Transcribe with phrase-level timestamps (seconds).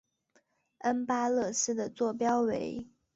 [0.79, 2.87] 恩巴勒斯的座标为。